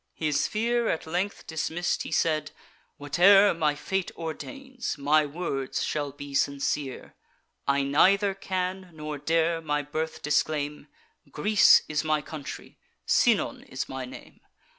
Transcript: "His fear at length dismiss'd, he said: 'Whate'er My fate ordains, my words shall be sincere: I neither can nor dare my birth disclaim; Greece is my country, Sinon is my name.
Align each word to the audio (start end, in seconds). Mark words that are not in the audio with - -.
"His 0.15 0.47
fear 0.47 0.89
at 0.89 1.05
length 1.05 1.45
dismiss'd, 1.45 2.01
he 2.01 2.11
said: 2.11 2.49
'Whate'er 2.97 3.53
My 3.53 3.75
fate 3.75 4.09
ordains, 4.15 4.97
my 4.97 5.27
words 5.27 5.83
shall 5.83 6.11
be 6.11 6.33
sincere: 6.33 7.13
I 7.67 7.83
neither 7.83 8.33
can 8.33 8.89
nor 8.93 9.19
dare 9.19 9.61
my 9.61 9.83
birth 9.83 10.23
disclaim; 10.23 10.87
Greece 11.29 11.83
is 11.87 12.03
my 12.03 12.23
country, 12.23 12.79
Sinon 13.05 13.61
is 13.65 13.87
my 13.87 14.05
name. 14.05 14.39